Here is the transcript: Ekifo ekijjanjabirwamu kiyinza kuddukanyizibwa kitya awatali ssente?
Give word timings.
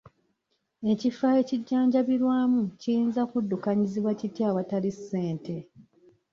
Ekifo 0.91 1.27
ekijjanjabirwamu 1.41 2.61
kiyinza 2.81 3.21
kuddukanyizibwa 3.31 4.11
kitya 4.19 4.45
awatali 4.51 4.91
ssente? 4.97 5.55